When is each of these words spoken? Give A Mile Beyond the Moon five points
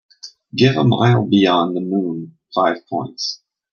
Give 0.55 0.77
A 0.77 0.83
Mile 0.83 1.27
Beyond 1.27 1.75
the 1.75 1.79
Moon 1.79 2.35
five 2.55 2.77
points 2.89 3.43